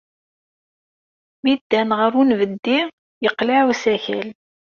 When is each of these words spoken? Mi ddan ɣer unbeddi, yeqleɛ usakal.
Mi 1.43 1.53
ddan 1.59 1.89
ɣer 1.99 2.11
unbeddi, 2.21 2.79
yeqleɛ 3.23 3.59
usakal. 3.69 4.27